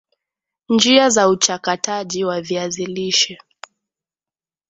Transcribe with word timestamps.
Njia 0.69 1.09
za 1.09 1.27
uchakataji 1.29 2.23
wa 2.25 2.41
viazi 2.41 2.85
lishe 2.85 3.37